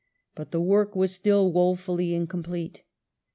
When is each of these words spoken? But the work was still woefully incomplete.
But 0.33 0.49
the 0.49 0.59
work 0.59 0.95
was 0.95 1.13
still 1.13 1.51
woefully 1.51 2.15
incomplete. 2.15 2.81